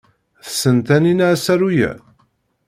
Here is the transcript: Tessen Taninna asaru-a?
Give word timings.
Tessen 0.45 0.77
Taninna 0.87 1.25
asaru-a? 1.33 1.91